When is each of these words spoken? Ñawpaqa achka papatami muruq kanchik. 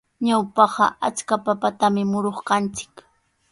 Ñawpaqa 0.25 0.85
achka 1.07 1.35
papatami 1.45 2.03
muruq 2.11 2.37
kanchik. 2.47 2.93